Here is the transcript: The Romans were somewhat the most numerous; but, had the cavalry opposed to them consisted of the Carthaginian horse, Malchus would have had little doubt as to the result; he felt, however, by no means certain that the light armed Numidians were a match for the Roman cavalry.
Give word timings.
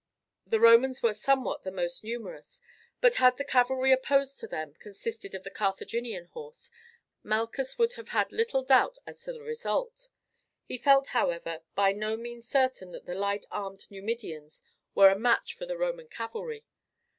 The 0.47 0.59
Romans 0.59 1.03
were 1.03 1.13
somewhat 1.13 1.61
the 1.61 1.69
most 1.71 2.03
numerous; 2.03 2.59
but, 3.01 3.17
had 3.17 3.37
the 3.37 3.43
cavalry 3.45 3.91
opposed 3.91 4.39
to 4.39 4.47
them 4.47 4.73
consisted 4.79 5.35
of 5.35 5.43
the 5.43 5.51
Carthaginian 5.51 6.25
horse, 6.33 6.71
Malchus 7.21 7.77
would 7.77 7.93
have 7.93 8.07
had 8.09 8.31
little 8.31 8.63
doubt 8.63 8.97
as 9.05 9.21
to 9.25 9.33
the 9.33 9.43
result; 9.43 10.09
he 10.63 10.75
felt, 10.79 11.09
however, 11.09 11.61
by 11.75 11.91
no 11.91 12.17
means 12.17 12.49
certain 12.49 12.89
that 12.93 13.05
the 13.05 13.13
light 13.13 13.45
armed 13.51 13.85
Numidians 13.91 14.63
were 14.95 15.11
a 15.11 15.19
match 15.19 15.53
for 15.55 15.67
the 15.67 15.77
Roman 15.77 16.07
cavalry. 16.07 16.65